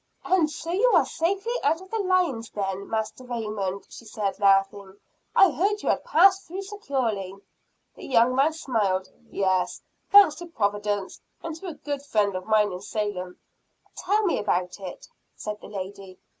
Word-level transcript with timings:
"And 0.25 0.49
so 0.49 0.71
you 0.71 0.89
are 0.95 1.05
safely 1.05 1.53
out 1.61 1.79
of 1.79 1.91
the 1.91 1.99
lion's 1.99 2.49
den, 2.49 2.89
Master 2.89 3.23
Raymond," 3.23 3.85
said 3.87 4.33
she, 4.35 4.41
laughing. 4.41 4.97
"I 5.35 5.51
heard 5.51 5.83
you 5.83 5.89
had 5.89 6.03
passed 6.03 6.47
through 6.47 6.63
securely." 6.63 7.35
The 7.93 8.07
young 8.07 8.33
man 8.33 8.53
smiled. 8.53 9.09
"Yes, 9.29 9.83
thanks 10.09 10.33
to 10.37 10.47
Providence, 10.47 11.21
and 11.43 11.55
to 11.57 11.67
a 11.67 11.75
good 11.75 12.01
friend 12.03 12.35
of 12.35 12.47
mine 12.47 12.71
in 12.71 12.81
Salem." 12.81 13.37
"Tell 13.95 14.23
me 14.25 14.37
all 14.37 14.41
about 14.41 14.79
it," 14.79 15.07
said 15.35 15.61
the 15.61 15.67
lady. 15.67 16.17